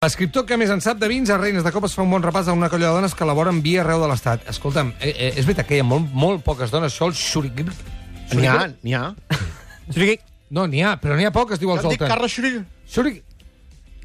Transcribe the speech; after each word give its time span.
L'escriptor 0.00 0.46
que 0.48 0.56
més 0.56 0.70
en 0.72 0.80
sap 0.80 0.96
de 0.96 1.08
vins 1.12 1.28
a 1.28 1.36
Reines 1.36 1.60
de 1.60 1.70
Copes 1.74 1.92
fa 1.92 2.00
un 2.00 2.08
bon 2.14 2.22
repàs 2.24 2.46
a 2.48 2.54
una 2.56 2.70
colla 2.72 2.88
de 2.88 2.96
dones 2.96 3.12
que 3.12 3.20
elaboren 3.26 3.58
vi 3.60 3.74
arreu 3.76 4.00
de 4.00 4.06
l'Estat. 4.08 4.46
Escolta'm, 4.48 4.94
eh, 4.96 5.10
eh, 5.10 5.26
és 5.36 5.44
veritat 5.44 5.66
que 5.68 5.76
hi 5.76 5.82
ha 5.82 5.84
molt, 5.84 6.14
molt 6.16 6.40
poques 6.46 6.72
dones, 6.72 6.94
sol 6.96 7.12
xurigr... 7.12 7.66
N'hi 8.32 8.48
ha, 8.48 8.54
n'hi 8.80 8.96
ha. 8.96 9.10
Xuric. 9.92 10.24
No, 10.56 10.64
n'hi 10.66 10.80
ha, 10.82 10.94
però 10.98 11.14
n'hi 11.14 11.28
ha 11.28 11.30
poques, 11.30 11.60
diu 11.60 11.70
el 11.70 11.76
Em 11.78 11.92
dic 11.92 12.00
Zoltan. 12.00 12.14
Carles 12.14 12.32
Schuriger. 12.32 12.62
Xurig... 12.90 13.20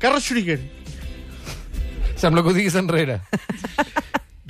Carles 0.04 0.28
Schuriger. 0.28 0.60
Sembla 2.20 2.44
que 2.44 2.52
ho 2.52 2.58
diguis 2.60 2.76
enrere. 2.76 3.22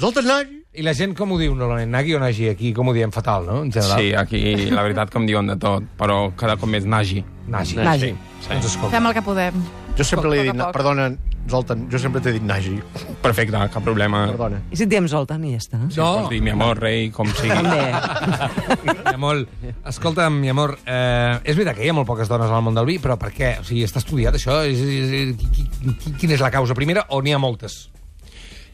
Zoltan 0.01 0.25
Nagy. 0.27 0.64
I 0.75 0.83
la 0.83 0.93
gent 0.97 1.13
com 1.15 1.31
ho 1.31 1.37
diu 1.39 1.53
normalment? 1.55 1.89
Nagi 1.93 2.15
o 2.15 2.19
Nagi? 2.19 2.49
Aquí 2.51 2.73
com 2.75 2.89
ho 2.91 2.93
diem 2.95 3.11
fatal, 3.15 3.45
no? 3.47 3.61
En 3.63 3.71
general. 3.71 3.99
Sí, 4.01 4.11
aquí 4.13 4.41
la 4.71 4.83
veritat 4.83 5.11
com 5.13 5.25
diuen 5.27 5.47
de 5.47 5.55
tot, 5.61 5.83
però 5.99 6.31
cada 6.35 6.57
cop 6.59 6.67
més 6.69 6.83
nagi. 6.85 7.23
Nagi. 7.47 7.77
Nagi. 7.79 8.11
Sí. 8.41 8.49
Doncs 8.51 8.65
escolta. 8.73 8.97
Fem 8.97 9.07
el 9.07 9.13
que 9.15 9.23
podem. 9.25 9.63
Jo 9.95 10.03
sempre 10.03 10.29
li 10.33 10.41
he 10.41 10.43
dit... 10.49 10.59
Perdona, 10.75 11.05
Zoltan, 11.47 11.83
jo 11.93 11.99
sempre 12.01 12.19
t'he 12.25 12.31
dit 12.33 12.43
Nagy. 12.43 12.73
Perfecte, 13.21 13.59
cap 13.71 13.83
problema. 13.85 14.23
Perdona. 14.31 14.59
I 14.73 14.75
si 14.79 14.83
et 14.83 14.89
diem 14.91 15.05
Zoltan 15.07 15.43
i 15.45 15.53
ja 15.53 15.59
està? 15.61 15.79
Sí, 15.93 16.01
Pots 16.01 16.27
dir 16.33 16.41
mi 16.43 16.51
amor, 16.51 16.79
rei, 16.81 17.07
com 17.13 17.29
sigui. 17.37 17.53
També. 17.53 18.95
Mi 19.05 19.13
amor, 19.13 19.43
escolta'm, 19.87 20.39
mi 20.41 20.49
amor, 20.51 20.75
eh, 20.83 21.37
és 21.45 21.55
veritat 21.55 21.77
que 21.77 21.85
hi 21.85 21.91
ha 21.93 21.95
molt 21.95 22.09
poques 22.09 22.27
dones 22.31 22.49
al 22.51 22.63
món 22.65 22.75
del 22.75 22.89
vi, 22.89 22.97
però 22.99 23.15
per 23.21 23.29
què? 23.31 23.53
O 23.61 23.63
sigui, 23.67 23.85
està 23.87 24.01
estudiat 24.03 24.35
això? 24.35 24.57
És, 24.67 24.81
és, 24.81 25.13
és, 25.21 25.35
qui- 25.53 25.69
qui- 26.01 26.15
quina 26.19 26.33
és 26.35 26.41
la 26.43 26.51
causa 26.51 26.75
primera 26.77 27.05
o 27.13 27.21
n'hi 27.21 27.37
ha 27.37 27.39
moltes? 27.39 27.85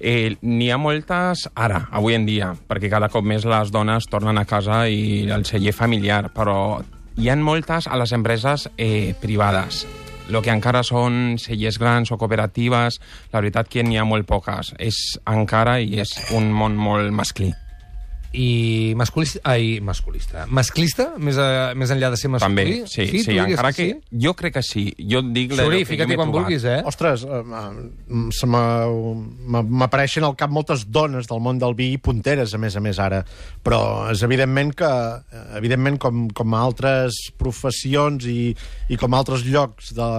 Eh, 0.01 0.35
N'hi 0.41 0.71
ha 0.73 0.79
moltes 0.81 1.45
ara, 1.53 1.85
avui 1.93 2.15
en 2.17 2.25
dia, 2.25 2.51
perquè 2.67 2.89
cada 2.89 3.09
cop 3.13 3.25
més 3.25 3.45
les 3.45 3.71
dones 3.71 4.09
tornen 4.09 4.41
a 4.41 4.47
casa 4.49 4.87
i 4.89 5.29
el 5.29 5.45
celler 5.45 5.73
familiar, 5.77 6.31
però 6.33 6.81
hi 7.21 7.29
han 7.29 7.43
moltes 7.45 7.87
a 7.87 7.99
les 8.01 8.11
empreses 8.17 8.67
eh, 8.77 9.13
privades. 9.21 9.85
El 10.31 10.39
que 10.41 10.53
encara 10.53 10.79
són 10.87 11.35
cellers 11.41 11.77
grans 11.77 12.11
o 12.11 12.17
cooperatives, 12.17 13.01
la 13.33 13.41
veritat 13.41 13.67
que 13.69 13.83
n'hi 13.83 13.97
ha 13.99 14.05
molt 14.07 14.25
poques. 14.29 14.71
És 14.79 15.19
encara 15.27 15.79
i 15.83 15.99
és 15.99 16.13
un 16.37 16.49
món 16.55 16.77
molt 16.79 17.11
masclí. 17.11 17.51
I 18.33 18.93
masculista... 18.95 19.41
Ai, 19.43 19.81
masculista. 19.83 20.45
Masclista? 20.47 21.09
Més, 21.19 21.35
a, 21.35 21.73
més 21.75 21.91
enllà 21.91 22.07
de 22.13 22.19
ser 22.19 22.29
masculí? 22.31 22.47
També, 22.47 22.87
sí, 22.87 23.03
sí, 23.11 23.23
diries 23.27 23.57
encara 23.57 23.73
que, 23.75 23.87
sí? 23.89 24.17
Jo 24.23 24.31
crec 24.39 24.53
que 24.55 24.63
sí. 24.63 24.85
Jo 25.03 25.19
dic... 25.35 25.51
la- 25.51 25.65
Xuri, 25.67 25.81
fica't-hi 25.89 26.15
quan 26.15 26.29
trobat. 26.31 26.47
vulguis, 26.47 26.63
eh? 26.63 26.77
Ostres, 26.87 27.25
eh, 27.27 27.41
m'apareixen 29.71 30.23
al 30.27 30.35
cap 30.39 30.51
moltes 30.53 30.85
dones 30.91 31.27
del 31.29 31.41
món 31.43 31.59
del 31.61 31.75
vi 31.77 31.91
i 31.95 31.99
punteres, 32.01 32.53
a 32.55 32.59
més 32.61 32.75
a 32.77 32.83
més, 32.83 32.99
ara. 33.03 33.21
Però 33.63 33.81
és 34.11 34.23
evidentment 34.27 34.73
que, 34.79 34.91
evidentment, 35.59 35.99
com, 36.01 36.25
com 36.35 36.55
a 36.55 36.63
altres 36.65 37.19
professions 37.39 38.25
i, 38.29 38.51
i 38.91 38.99
com 38.99 39.13
a 39.13 39.21
altres 39.21 39.45
llocs 39.47 39.91
de, 39.97 40.09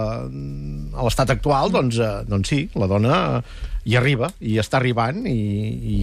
a 0.93 1.05
l'estat 1.07 1.33
actual, 1.35 1.71
doncs, 1.73 1.97
eh, 1.99 2.13
doncs 2.29 2.53
sí, 2.53 2.65
la 2.79 2.87
dona 2.91 3.17
hi 3.83 3.97
arriba, 3.99 4.31
i 4.39 4.57
està 4.61 4.79
arribant, 4.79 5.25
i, 5.27 5.37
i, 5.95 5.97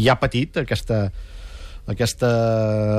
i 0.00 0.08
ha 0.08 0.18
patit 0.20 0.60
aquesta, 0.62 1.06
aquesta 1.88 2.28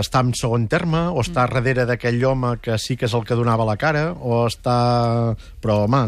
està 0.02 0.22
en 0.26 0.32
segon 0.34 0.68
terme 0.68 0.98
o 1.14 1.22
està 1.22 1.46
Mm. 1.46 1.54
darrere 1.54 1.86
d'aquell 1.86 2.24
home 2.26 2.56
que 2.62 2.78
sí 2.82 2.96
que 2.98 3.06
és 3.06 3.14
el 3.14 3.24
que 3.24 3.36
donava 3.38 3.66
la 3.66 3.78
cara 3.78 4.14
o 4.14 4.46
està... 4.48 5.36
Però, 5.62 5.84
home, 5.86 6.00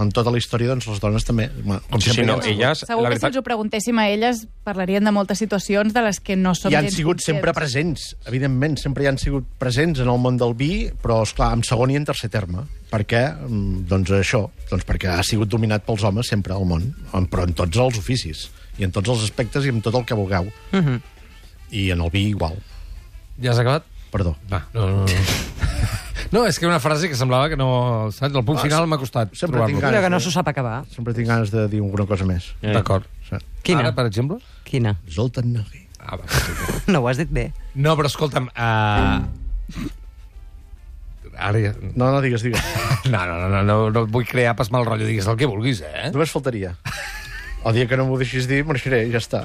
en 0.00 0.10
tota 0.12 0.30
la 0.32 0.38
història, 0.38 0.68
doncs, 0.72 0.86
les 0.88 1.00
dones 1.00 1.24
també... 1.24 1.48
home, 1.64 1.78
Com 1.90 2.00
Sí, 2.00 2.10
sí, 2.10 2.16
sempre 2.16 2.26
no, 2.26 2.36
hi 2.42 2.50
han, 2.52 2.60
elles, 2.60 2.80
Segur 2.86 3.02
la 3.04 3.10
que 3.10 3.14
si 3.16 3.20
veritat, 3.20 3.30
els 3.30 3.36
ho 3.38 3.42
preguntéssim 3.46 3.98
a 4.02 4.08
elles 4.10 4.46
parlarien 4.66 5.04
de 5.04 5.12
moltes 5.14 5.38
situacions 5.38 5.92
de 5.94 6.02
les 6.02 6.18
que 6.20 6.34
no 6.36 6.54
som 6.58 6.72
hi 6.72 6.76
han 6.80 6.90
sigut 6.90 7.16
conscients. 7.20 7.26
sempre 7.36 7.52
presents, 7.54 8.16
evidentment, 8.26 8.78
sempre 8.82 9.04
hi 9.04 9.10
han 9.12 9.18
sigut 9.22 9.44
presents 9.58 10.00
en 10.00 10.08
el 10.08 10.18
món 10.18 10.36
del 10.40 10.54
vi, 10.54 10.90
però, 11.02 11.22
és 11.22 11.32
clar 11.36 11.52
en 11.54 11.62
segon 11.62 11.90
i 11.94 11.96
en 12.00 12.04
tercer 12.08 12.30
terme. 12.30 12.64
Per 12.90 13.04
què? 13.06 13.22
Mm, 13.48 13.86
Doncs 13.86 14.10
això, 14.10 14.44
doncs 14.70 14.84
perquè 14.86 15.10
ha 15.14 15.22
sigut 15.22 15.48
dominat 15.48 15.84
pels 15.86 16.02
homes 16.02 16.26
sempre 16.28 16.54
al 16.54 16.64
món, 16.66 16.94
en- 17.12 17.26
però 17.28 17.44
en 17.46 17.52
tots 17.54 17.76
els 17.76 17.98
oficis, 17.98 18.48
i 18.78 18.84
en 18.84 18.90
tots 18.92 19.08
els 19.08 19.22
aspectes 19.24 19.64
i 19.64 19.68
en 19.70 19.80
tot 19.82 19.94
el 19.94 20.04
que 20.04 20.14
vulgueu. 20.14 20.50
I 21.70 21.90
en 21.90 22.00
el 22.00 22.10
vi 22.10 22.28
igual. 22.30 22.56
Ja 23.42 23.50
has 23.52 23.58
acabat? 23.62 23.84
Perdó. 24.12 24.36
Va, 24.52 24.62
no, 24.72 24.86
no, 24.86 25.04
no. 25.04 25.06
No, 26.32 26.44
és 26.50 26.58
que 26.58 26.66
una 26.66 26.78
frase 26.80 27.08
que 27.10 27.16
semblava 27.18 27.48
que 27.50 27.56
no... 27.58 28.08
Saps? 28.14 28.34
El 28.34 28.44
punt 28.46 28.58
Ah, 28.58 28.62
final 28.64 28.86
m'ha 28.90 28.98
costat 28.98 29.34
sempre 29.34 29.58
trobar-lo. 29.58 29.74
tinc 29.74 29.82
ganes. 29.84 30.00
Que 30.06 30.10
no 30.14 30.20
s'ho 30.22 30.30
sap 30.34 30.48
acabar. 30.48 30.78
Sempre 30.94 31.12
tinc 31.14 31.28
ganes 31.28 31.50
de 31.52 31.66
dir 31.72 31.82
alguna 31.82 32.06
cosa 32.08 32.24
més. 32.28 32.52
D'acord. 32.62 33.04
Sí. 33.28 33.36
Quina? 33.66 33.82
Ara, 33.84 33.92
per 33.98 34.06
exemple? 34.08 34.38
Quina? 34.64 34.96
Zoltan 35.10 35.52
Nagy. 35.52 35.84
Ah, 36.00 36.16
va. 36.16 36.24
No 36.92 37.00
ho 37.02 37.08
has 37.10 37.18
dit 37.18 37.30
bé. 37.34 37.48
No, 37.74 37.96
però 37.98 38.06
escolta'm... 38.10 38.46
Uh... 38.54 39.26
Ara 41.36 41.58
ja... 41.60 41.72
No, 41.94 42.08
no, 42.14 42.20
digues, 42.24 42.42
digues. 42.46 42.62
No, 43.12 43.20
no, 43.26 43.36
no, 43.38 43.48
no, 43.50 43.62
no, 43.62 43.74
no 43.94 44.02
et 44.06 44.10
vull 44.10 44.24
crear 44.26 44.56
pas 44.58 44.70
mal 44.74 44.86
rotllo, 44.86 45.06
digues 45.06 45.26
el 45.30 45.36
que 45.38 45.46
vulguis, 45.46 45.82
eh? 45.86 46.08
Només 46.14 46.32
faltaria. 46.32 46.72
El 47.66 47.74
dia 47.74 47.86
que 47.90 47.96
no 47.98 48.04
m'ho 48.06 48.16
deixis 48.20 48.46
dir, 48.46 48.60
marxaré, 48.68 49.04
ja 49.10 49.18
està. 49.18 49.44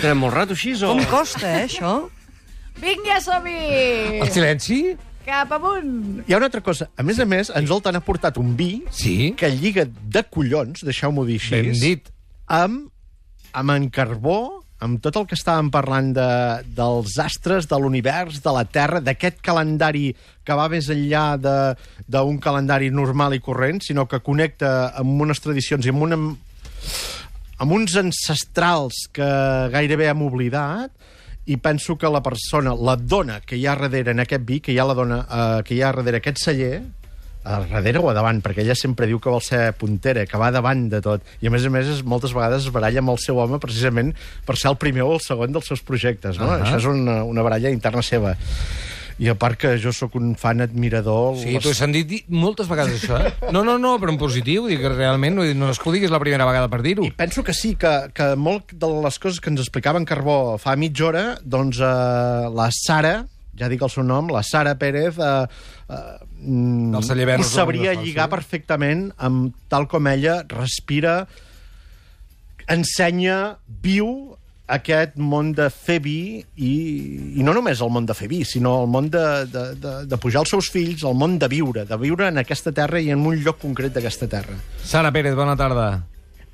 Tenen 0.00 0.16
molt 0.20 0.32
rato 0.34 0.54
així, 0.56 0.72
o...? 0.80 0.94
Com 0.94 1.02
costa, 1.10 1.44
eh, 1.58 1.66
això? 1.66 1.90
Vinga, 2.80 3.18
som-hi! 3.22 4.20
El 4.24 4.30
silenci? 4.32 4.78
Cap 5.26 5.52
amunt! 5.56 6.22
Hi 6.26 6.34
ha 6.34 6.40
una 6.40 6.48
altra 6.50 6.60
cosa. 6.64 6.88
A 6.96 7.04
més 7.06 7.20
a 7.20 7.26
més, 7.28 7.50
en 7.54 7.68
Zoltan 7.68 7.96
ha 7.96 8.02
portat 8.04 8.36
un 8.40 8.54
vi 8.58 8.82
Sí. 8.92 9.32
que 9.36 9.48
lliga 9.52 9.84
de 9.86 10.22
collons, 10.28 10.82
deixeu-m'ho 10.84 11.24
dir 11.28 11.38
així, 11.40 11.54
Ben 11.60 11.80
dit. 11.80 12.10
amb, 12.48 12.88
amb 13.52 13.70
en 13.76 13.88
carbó, 13.94 14.62
amb 14.84 15.00
tot 15.00 15.16
el 15.16 15.24
que 15.30 15.36
estàvem 15.38 15.70
parlant 15.72 16.10
de, 16.16 16.26
dels 16.76 17.14
astres, 17.22 17.68
de 17.70 17.78
l'univers, 17.80 18.42
de 18.44 18.52
la 18.52 18.64
Terra, 18.68 19.00
d'aquest 19.00 19.38
calendari 19.40 20.10
que 20.44 20.56
va 20.58 20.66
més 20.68 20.90
enllà 20.92 21.38
de- 21.40 21.76
d'un 22.08 22.36
calendari 22.42 22.90
normal 22.90 23.32
i 23.36 23.40
corrent, 23.40 23.80
sinó 23.80 24.04
que 24.08 24.20
connecta 24.20 24.90
amb 24.98 25.22
unes 25.24 25.40
tradicions 25.40 25.86
i 25.86 25.92
amb, 25.94 26.02
una, 26.08 26.18
amb 27.58 27.72
uns 27.76 27.94
ancestrals 28.00 29.04
que 29.14 29.26
gairebé 29.74 30.08
hem 30.10 30.22
oblidat, 30.26 30.90
i 31.46 31.58
penso 31.60 31.98
que 32.00 32.08
la 32.08 32.22
persona, 32.24 32.72
la 32.74 32.96
dona 32.96 33.40
que 33.44 33.56
hi 33.60 33.66
ha 33.68 33.74
darrere 33.76 34.14
en 34.14 34.22
aquest 34.24 34.46
vi, 34.48 34.60
que 34.64 34.72
hi 34.72 34.78
ha 34.80 34.86
la 34.88 34.94
dona 34.96 35.18
eh, 35.28 35.62
que 35.66 35.74
hi 35.76 35.82
ha 35.84 35.90
darrere 35.92 36.22
aquest 36.22 36.40
celler, 36.40 36.78
a 37.44 37.58
darrere 37.60 38.00
o 38.00 38.08
a 38.08 38.14
davant, 38.16 38.38
perquè 38.40 38.62
ella 38.64 38.72
sempre 38.72 39.04
diu 39.06 39.18
que 39.20 39.28
vol 39.28 39.42
ser 39.44 39.74
puntera, 39.76 40.22
que 40.24 40.38
va 40.40 40.48
davant 40.50 40.86
de 40.88 41.02
tot. 41.04 41.20
I 41.44 41.50
a 41.50 41.52
més 41.52 41.66
a 41.68 41.72
més, 41.74 41.90
es- 41.92 42.00
moltes 42.02 42.32
vegades 42.32 42.64
es 42.64 42.72
baralla 42.72 43.02
amb 43.04 43.12
el 43.12 43.18
seu 43.20 43.36
home 43.42 43.58
precisament 43.60 44.14
per 44.48 44.56
ser 44.56 44.70
el 44.72 44.78
primer 44.80 45.04
o 45.04 45.12
el 45.18 45.20
segon 45.20 45.52
dels 45.52 45.68
seus 45.68 45.82
projectes. 45.84 46.38
No? 46.40 46.48
Ahà. 46.48 46.62
Això 46.64 46.78
és 46.80 46.88
una, 46.88 47.18
una 47.28 47.44
baralla 47.44 47.68
interna 47.68 48.00
seva. 48.00 48.32
I 49.22 49.28
a 49.30 49.34
part 49.38 49.58
que 49.60 49.76
jo 49.78 49.92
sóc 49.94 50.16
un 50.18 50.32
fan 50.38 50.64
admirador... 50.64 51.36
Sí, 51.38 51.54
t'ho 51.62 51.70
he 51.70 51.76
sentit 51.78 52.08
dir 52.10 52.20
moltes 52.34 52.66
vegades, 52.70 52.98
això, 52.98 53.20
eh? 53.22 53.52
No, 53.54 53.62
no, 53.66 53.76
no, 53.78 53.94
però 54.02 54.10
en 54.10 54.18
positiu, 54.18 54.66
dic 54.70 54.82
que 54.82 54.90
realment, 54.90 55.38
dir, 55.44 55.54
no 55.58 55.68
és 55.70 55.78
que 55.78 55.86
ho 55.88 55.94
diguis 55.94 56.10
la 56.10 56.18
primera 56.22 56.48
vegada 56.48 56.70
per 56.72 56.80
dir-ho. 56.82 57.06
I 57.06 57.14
penso 57.14 57.44
que 57.46 57.54
sí, 57.54 57.74
que, 57.78 57.92
que 58.16 58.32
molt 58.34 58.74
de 58.74 58.90
les 59.06 59.20
coses 59.22 59.38
que 59.38 59.52
ens 59.52 59.62
explicaven 59.62 60.08
Carbó 60.08 60.56
fa 60.62 60.74
mitja 60.80 61.06
hora, 61.12 61.24
doncs 61.46 61.78
eh, 61.78 62.50
la 62.58 62.68
Sara, 62.74 63.14
ja 63.54 63.70
dic 63.70 63.86
el 63.86 63.92
seu 63.92 64.02
nom, 64.06 64.30
la 64.34 64.42
Sara 64.42 64.74
Pérez, 64.80 65.18
eh, 65.22 65.46
eh, 65.94 66.14
mm, 66.42 66.94
ho 66.98 67.46
sabria 67.46 67.94
lligar 68.00 68.26
perfectament 68.32 69.12
amb 69.22 69.54
tal 69.70 69.86
com 69.90 70.10
ella 70.10 70.40
respira, 70.50 71.20
ensenya, 72.66 73.60
viu 73.84 74.34
aquest 74.66 75.18
món 75.20 75.52
de 75.52 75.68
fer 75.70 75.98
vi 76.00 76.40
i, 76.56 76.72
i 77.36 77.44
no 77.44 77.52
només 77.56 77.82
el 77.84 77.90
món 77.92 78.06
de 78.08 78.16
fer 78.16 78.28
vi, 78.30 78.42
sinó 78.48 78.78
el 78.82 78.88
món 78.88 79.10
de, 79.12 79.24
de, 79.52 79.64
de, 79.80 79.94
de 80.08 80.18
pujar 80.20 80.44
els 80.44 80.54
seus 80.54 80.70
fills, 80.72 81.04
el 81.04 81.16
món 81.20 81.38
de 81.38 81.48
viure, 81.52 81.84
de 81.84 81.98
viure 82.00 82.30
en 82.30 82.40
aquesta 82.40 82.72
terra 82.72 83.00
i 83.00 83.10
en 83.12 83.24
un 83.26 83.36
lloc 83.44 83.60
concret 83.60 83.92
d'aquesta 83.94 84.28
terra. 84.30 84.56
Sara 84.80 85.12
Pérez, 85.12 85.36
bona 85.36 85.56
tarda. 85.56 85.88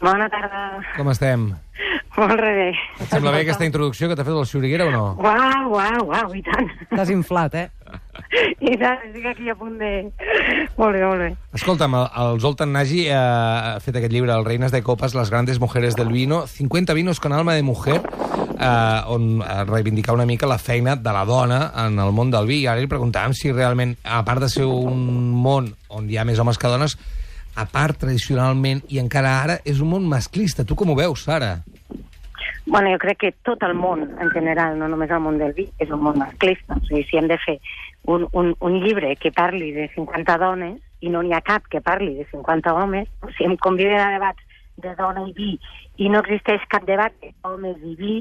Bona 0.00 0.30
tarda. 0.32 0.80
Com 0.96 1.10
estem? 1.12 1.50
Molt 2.16 2.40
bé. 2.42 2.72
Et 3.00 3.12
sembla 3.12 3.30
bé 3.32 3.44
aquesta 3.44 3.64
introducció 3.68 4.08
que 4.10 4.16
t'ha 4.18 4.26
fet 4.26 4.34
el 4.34 4.48
Xuriguera 4.48 4.88
o 4.88 4.92
no? 4.92 5.04
Uau, 5.22 5.70
uau, 5.76 6.08
uau, 6.10 6.34
i 6.34 6.42
tant. 6.44 6.66
T'has 6.90 7.12
inflat, 7.14 7.54
eh? 7.54 7.68
I 8.70 8.76
tant, 8.78 9.02
estic 9.08 9.26
aquí 9.26 9.50
a 9.50 9.56
punt 9.58 9.78
de... 9.80 9.90
Molt 10.76 10.94
bé, 10.94 11.02
molt 11.02 11.22
bé. 11.24 11.30
Escolta'm, 11.56 11.96
el, 11.98 12.06
el 12.22 12.40
Zoltan 12.42 12.72
Nagy 12.74 13.06
eh, 13.06 13.14
ha 13.16 13.78
fet 13.82 13.98
aquest 13.98 14.14
llibre, 14.14 14.32
El 14.34 14.46
Reines 14.46 14.72
de 14.74 14.82
Copas, 14.86 15.16
les 15.18 15.30
grandes 15.32 15.60
mujeres 15.60 15.96
del 15.98 16.12
vino, 16.14 16.46
50 16.46 16.94
vinos 16.94 17.20
con 17.20 17.32
alma 17.32 17.54
de 17.54 17.64
mujer, 17.66 18.00
eh, 18.60 19.00
on 19.10 19.42
eh, 19.42 19.64
reivindicar 19.64 20.14
una 20.14 20.26
mica 20.26 20.46
la 20.46 20.58
feina 20.58 20.96
de 20.96 21.12
la 21.12 21.24
dona 21.24 21.72
en 21.86 21.98
el 21.98 22.12
món 22.12 22.30
del 22.30 22.46
vi. 22.46 22.62
I 22.64 22.70
ara 22.70 22.82
li 22.82 22.90
preguntàvem 22.90 23.34
si 23.34 23.52
realment, 23.52 23.96
a 24.04 24.22
part 24.26 24.46
de 24.46 24.52
ser 24.52 24.68
un 24.68 25.32
món 25.34 25.72
on 25.88 26.06
hi 26.10 26.20
ha 26.20 26.26
més 26.28 26.38
homes 26.38 26.60
que 26.60 26.70
dones, 26.70 26.96
a 27.58 27.66
part, 27.66 27.98
tradicionalment, 27.98 28.84
i 28.88 29.00
encara 29.02 29.40
ara, 29.42 29.60
és 29.66 29.80
un 29.82 29.90
món 29.90 30.06
masclista. 30.08 30.64
Tu 30.64 30.78
com 30.78 30.92
ho 30.92 30.98
veus, 30.98 31.26
Sara? 31.26 31.58
Bueno, 32.70 32.92
jo 32.92 32.98
crec 33.02 33.18
que 33.18 33.32
tot 33.42 33.64
el 33.66 33.74
món, 33.74 34.04
en 34.22 34.28
general, 34.30 34.76
no 34.78 34.86
només 34.86 35.10
el 35.10 35.18
món 35.24 35.40
del 35.40 35.56
vi, 35.56 35.64
és 35.82 35.90
un 35.90 36.04
món 36.04 36.20
masclista. 36.20 36.76
O 36.78 36.84
sigui, 36.86 37.02
si 37.08 37.18
hem 37.18 37.26
de 37.26 37.38
fer 37.42 37.56
un, 38.06 38.28
un, 38.30 38.52
un 38.60 38.76
llibre 38.84 39.16
que 39.18 39.32
parli 39.34 39.72
de 39.74 39.88
50 39.96 40.36
dones 40.38 40.78
i 41.02 41.10
no 41.10 41.24
n'hi 41.24 41.34
ha 41.34 41.42
cap 41.42 41.66
que 41.72 41.82
parli 41.82 42.14
de 42.20 42.28
50 42.30 42.74
homes, 42.78 43.10
o 43.26 43.32
sigui, 43.32 43.50
em 43.50 43.58
conviden 43.58 43.98
a 43.98 44.12
debats 44.14 44.46
de 44.80 44.94
dona 44.94 45.26
i 45.26 45.34
vi 45.34 45.50
i 45.98 46.08
no 46.14 46.22
existeix 46.22 46.62
cap 46.70 46.86
debat 46.86 47.12
de 47.20 47.34
homes 47.42 47.82
i 47.82 47.96
vi 47.98 48.14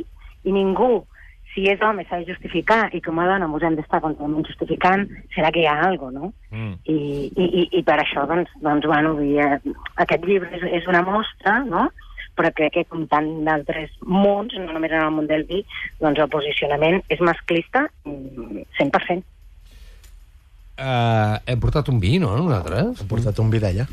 i 0.50 0.56
ningú 0.56 1.06
si 1.54 1.66
és 1.70 1.82
home 1.86 2.04
s'ha 2.10 2.20
de 2.22 2.34
justificar 2.34 2.90
i 2.94 3.02
com 3.06 3.22
a 3.22 3.30
dona 3.30 3.48
ens 3.48 3.64
hem 3.66 3.78
d'estar 3.78 4.02
constantment 4.02 4.46
justificant, 4.50 5.08
serà 5.36 5.54
que 5.54 5.64
hi 5.64 5.70
ha 5.70 5.78
alguna 5.88 5.98
cosa, 6.00 6.20
no? 6.20 6.34
Mm. 6.52 6.76
I, 6.86 6.98
i, 7.30 7.46
i, 7.46 7.64
i 7.80 7.82
per 7.86 7.98
això, 8.02 8.26
doncs, 8.30 8.52
doncs 8.66 8.86
bueno, 8.86 9.16
dir, 9.18 9.40
eh, 9.46 9.74
aquest 10.04 10.26
llibre 10.26 10.52
és, 10.58 10.66
és 10.82 10.90
una 10.90 11.02
mostra, 11.06 11.60
no?, 11.66 11.88
però 12.40 12.52
crec 12.56 12.78
que 12.78 12.86
com 12.88 13.04
tant 13.12 13.28
d'altres 13.48 13.92
mons, 14.08 14.56
no 14.56 14.72
només 14.72 14.94
en 14.96 15.04
el 15.04 15.12
món 15.18 15.28
del 15.28 15.44
vi, 15.50 15.66
doncs 16.00 16.22
el 16.24 16.32
posicionament 16.32 17.02
és 17.12 17.20
masclista 17.20 17.86
mm, 18.08 18.64
100%. 18.80 19.28
Uh, 20.80 21.36
hem 21.52 21.60
portat 21.60 21.90
un 21.92 22.00
vi, 22.00 22.16
no, 22.24 22.32
nosaltres? 22.40 23.02
Hem 23.04 23.10
portat 23.12 23.42
un 23.44 23.50
vi 23.52 23.60
d'ella. 23.60 23.84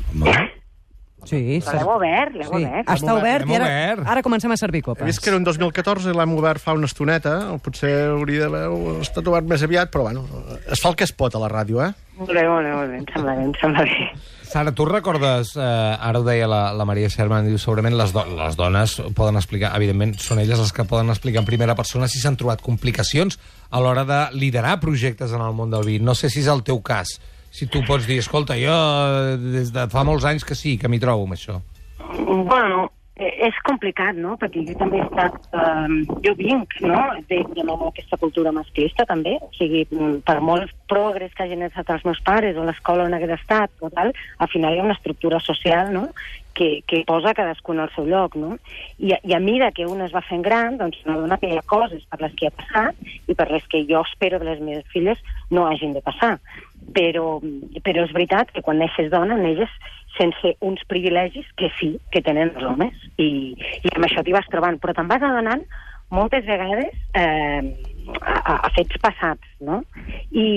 Sí, 1.27 1.57
Però 1.65 1.81
l'heu 1.81 1.89
obert, 1.97 2.35
l'heu 2.39 2.47
sí. 2.47 2.61
obert. 2.61 2.87
Està 2.93 3.09
L'hem 3.09 3.17
obert 3.19 3.49
i 3.49 3.55
ara, 3.57 3.65
obert. 3.67 4.03
ara 4.13 4.21
comencem 4.23 4.53
a 4.53 4.57
servir 4.59 4.79
He 4.79 4.85
copes. 4.85 5.03
vist 5.09 5.19
que 5.19 5.27
era 5.33 5.35
un 5.41 5.43
2014 5.43 6.13
i 6.13 6.15
l'hem 6.15 6.35
obert 6.37 6.63
fa 6.63 6.77
una 6.77 6.87
estoneta, 6.87 7.33
o 7.51 7.57
potser 7.59 7.91
hauria 8.13 8.47
d'haver 8.53 9.01
estat 9.03 9.27
obert 9.27 9.49
més 9.49 9.65
aviat, 9.65 9.91
però 9.91 10.05
bueno, 10.07 10.23
es 10.71 10.79
fa 10.79 10.93
el 10.93 10.95
que 10.95 11.03
es 11.03 11.11
pot 11.11 11.35
a 11.35 11.41
la 11.43 11.49
ràdio, 11.51 11.81
eh? 11.83 11.91
Molt 12.21 12.31
bé, 12.31 12.47
molt 12.47 12.63
bé, 12.63 12.71
molt 12.77 12.93
bé, 12.93 13.01
em 13.01 13.07
sembla 13.11 13.35
bé, 13.35 13.43
em 13.49 13.55
sembla 13.59 13.83
bé. 13.89 14.07
Sara, 14.47 14.71
tu 14.71 14.85
recordes, 14.87 15.57
eh, 15.59 15.61
ara 15.61 16.21
ho 16.21 16.23
deia 16.23 16.47
la, 16.47 16.71
la 16.71 16.85
Maria 16.87 17.09
Sherman, 17.11 17.49
diu, 17.49 17.59
segurament 17.59 17.97
les, 17.99 18.13
do 18.15 18.23
les 18.31 18.55
dones 18.55 18.93
poden 19.17 19.35
explicar, 19.35 19.73
evidentment, 19.75 20.13
són 20.23 20.39
elles 20.39 20.61
les 20.63 20.71
que 20.71 20.85
poden 20.87 21.11
explicar 21.11 21.43
en 21.43 21.49
primera 21.49 21.75
persona 21.75 22.07
si 22.07 22.21
s'han 22.23 22.39
trobat 22.39 22.63
complicacions 22.63 23.35
a 23.69 23.81
l'hora 23.83 24.05
de 24.07 24.21
liderar 24.39 24.77
projectes 24.79 25.35
en 25.35 25.43
el 25.43 25.57
món 25.57 25.73
del 25.73 25.83
vi. 25.83 25.97
No 25.99 26.15
sé 26.15 26.31
si 26.31 26.39
és 26.45 26.47
el 26.47 26.63
teu 26.63 26.79
cas, 26.79 27.17
si 27.51 27.67
tu 27.67 27.83
pots 27.83 28.07
dir, 28.07 28.21
escolta, 28.23 28.55
jo 28.55 28.77
des 29.51 29.73
de 29.75 29.87
fa 29.91 30.07
molts 30.07 30.23
anys 30.29 30.47
que 30.47 30.55
sí, 30.55 30.77
que 30.79 30.87
m'hi 30.87 31.01
trobo 31.03 31.27
amb 31.27 31.35
això. 31.35 31.59
Bueno, 32.15 32.87
és 33.17 33.55
complicat, 33.65 34.17
no?, 34.17 34.35
perquè 34.37 34.63
jo 34.67 34.75
també 34.77 35.01
he 35.01 35.05
estat... 35.05 35.37
Eh, 35.53 36.17
jo 36.25 36.33
vinc, 36.37 36.75
no?, 36.85 37.01
de, 37.29 37.41
de 37.55 37.65
aquesta 37.87 38.19
cultura 38.21 38.53
masclista, 38.53 39.07
també. 39.09 39.37
O 39.41 39.51
sigui, 39.57 39.85
mm, 39.89 40.21
per 40.27 40.39
molt 40.45 40.73
progrés 40.91 41.33
que 41.33 41.47
hagin 41.47 41.65
estat 41.65 41.89
els 41.95 42.05
meus 42.05 42.21
pares 42.25 42.57
o 42.57 42.65
l'escola 42.67 43.07
on 43.07 43.15
hagués 43.17 43.37
estat, 43.39 43.73
o 43.81 43.89
tal, 43.93 44.13
al 44.13 44.51
final 44.53 44.75
hi 44.75 44.81
ha 44.81 44.89
una 44.89 44.97
estructura 44.97 45.41
social, 45.43 45.93
no?, 45.93 46.09
que, 46.57 46.83
que 46.87 47.03
posa 47.05 47.35
cadascun 47.37 47.79
al 47.79 47.91
seu 47.93 48.07
lloc, 48.09 48.33
no? 48.35 48.55
I, 48.97 49.13
I 49.13 49.35
a 49.37 49.39
mesura 49.39 49.69
que 49.71 49.85
un 49.85 50.01
es 50.01 50.13
va 50.15 50.23
fent 50.25 50.41
gran, 50.41 50.79
doncs 50.79 50.97
n'adona 51.05 51.37
que 51.37 51.51
hi 51.51 51.57
ha 51.59 51.65
coses 51.69 52.01
per 52.09 52.17
les 52.23 52.33
que 52.39 52.49
ha 52.49 52.55
passat 52.57 52.97
i 53.29 53.35
per 53.37 53.45
les 53.51 53.67
que 53.69 53.83
jo 53.85 54.01
espero 54.01 54.39
que 54.41 54.49
les 54.49 54.63
meves 54.65 54.89
filles 54.89 55.21
no 55.53 55.67
hagin 55.69 55.93
de 55.93 56.01
passar. 56.01 56.39
Però, 56.95 57.39
però 57.83 58.05
és 58.05 58.13
veritat 58.15 58.53
que 58.55 58.63
quan 58.65 58.79
neixes 58.81 59.11
dona, 59.11 59.37
neixes 59.39 59.73
sense 60.17 60.55
uns 60.65 60.81
privilegis 60.89 61.45
que 61.59 61.69
sí, 61.79 61.91
que 62.13 62.23
tenen 62.25 62.53
els 62.55 62.65
homes. 62.65 62.95
I, 63.21 63.53
i 63.83 63.93
amb 63.93 64.07
això 64.07 64.23
t'hi 64.23 64.35
vas 64.35 64.47
trobant. 64.51 64.79
Però 64.81 64.95
te'n 64.95 65.11
vas 65.11 65.25
adonant 65.25 65.65
moltes 66.09 66.45
vegades 66.47 66.93
eh, 67.13 67.61
a, 68.21 68.33
a, 68.39 68.53
a 68.67 68.69
fets 68.75 68.99
passats, 69.03 69.43
no? 69.59 69.81
I, 70.31 70.47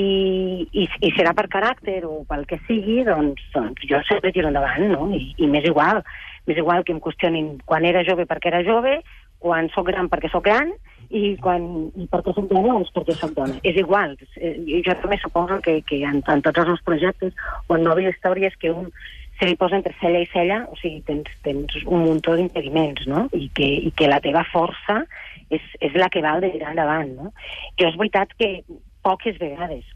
i, 0.71 0.87
I 0.87 1.13
serà 1.17 1.35
per 1.35 1.49
caràcter 1.51 2.01
o 2.07 2.23
pel 2.29 2.47
que 2.47 2.61
sigui, 2.69 3.01
doncs, 3.07 3.43
doncs 3.55 3.87
jo 3.91 4.01
sempre 4.09 4.33
tiro 4.35 4.51
endavant, 4.51 4.87
no? 4.93 5.11
I, 5.17 5.33
I 5.39 5.51
m'és 5.51 5.67
igual. 5.71 6.05
M'és 6.47 6.61
igual 6.63 6.87
que 6.87 6.95
em 6.95 7.03
qüestionin 7.03 7.57
quan 7.69 7.85
era 7.85 8.05
jove 8.07 8.25
perquè 8.31 8.53
era 8.53 8.63
jove, 8.67 9.01
quan 9.41 9.69
sóc 9.75 9.89
gran 9.89 10.09
perquè 10.13 10.31
sóc 10.33 10.45
gran, 10.47 10.73
i, 11.11 11.35
quan, 11.43 11.65
i 11.99 12.07
perquè 12.11 12.35
soc 12.37 12.47
dona, 12.51 12.77
doncs 12.77 12.93
perquè 12.95 13.17
soc 13.19 13.33
dona. 13.37 13.57
És 13.67 13.79
igual. 13.81 14.15
Eh, 14.39 14.55
Jo 14.87 14.95
també 15.03 15.19
suposo 15.19 15.59
que, 15.65 15.81
que 15.87 16.03
en, 16.07 16.21
en 16.23 16.45
tots 16.47 16.63
els 16.63 16.71
meus 16.71 16.85
projectes 16.87 17.35
o 17.67 17.77
en 17.77 17.87
noves 17.87 18.13
històries 18.13 18.55
que 18.61 18.71
un 18.71 18.93
se 19.41 19.49
li 19.49 19.57
posa 19.57 19.79
entre 19.79 19.95
cella 20.03 20.21
i 20.21 20.29
cella, 20.29 20.59
o 20.69 20.77
sigui, 20.77 21.01
tens, 21.09 21.31
tens 21.47 21.79
un 21.87 22.05
muntó 22.05 22.35
d'impediments, 22.37 23.07
no? 23.09 23.25
I 23.33 23.49
que, 23.57 23.69
I 23.89 23.93
que 23.97 24.11
la 24.11 24.21
teva 24.21 24.45
força 24.53 25.01
és, 25.49 25.65
és 25.81 25.97
la 25.97 26.11
que 26.13 26.21
val 26.25 26.45
de 26.45 26.53
tirar 26.53 26.75
endavant, 26.75 27.15
no? 27.17 27.33
Jo 27.81 27.89
és 27.89 27.97
veritat 27.97 28.37
que 28.37 28.51
poques 29.01 29.41
vegades, 29.41 29.89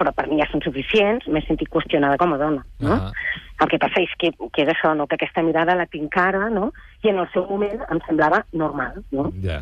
però 0.00 0.14
per 0.16 0.26
mi 0.30 0.40
ja 0.40 0.48
són 0.48 0.64
suficients, 0.64 1.28
m'he 1.28 1.42
sentit 1.44 1.68
qüestionada 1.72 2.16
com 2.20 2.32
a 2.32 2.40
dona, 2.40 2.64
no? 2.80 2.96
Ah. 2.96 3.12
El 3.60 3.68
que 3.68 3.80
passa 3.82 4.00
és 4.00 4.12
que, 4.16 4.30
que 4.32 4.64
és 4.64 4.70
això, 4.72 4.94
no? 4.96 5.04
que 5.06 5.18
aquesta 5.18 5.44
mirada 5.44 5.76
la 5.76 5.84
tinc 5.92 6.16
ara, 6.16 6.46
no? 6.48 6.70
i 7.04 7.12
en 7.12 7.20
el 7.20 7.28
seu 7.34 7.44
moment 7.50 7.84
em 7.92 8.00
semblava 8.06 8.40
normal. 8.56 9.02
No? 9.12 9.28
Ja. 9.44 9.60